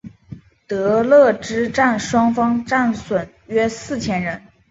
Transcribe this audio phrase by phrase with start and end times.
[0.65, 4.41] 德勒之战双方各损失约四千人。